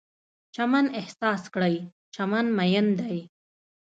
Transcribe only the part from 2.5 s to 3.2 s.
میین دی